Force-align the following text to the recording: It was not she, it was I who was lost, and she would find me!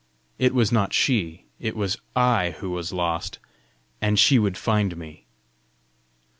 It 0.39 0.55
was 0.55 0.71
not 0.71 0.93
she, 0.93 1.45
it 1.59 1.75
was 1.75 1.99
I 2.15 2.55
who 2.57 2.71
was 2.71 2.91
lost, 2.91 3.37
and 4.01 4.17
she 4.17 4.39
would 4.39 4.57
find 4.57 4.97
me! 4.97 5.27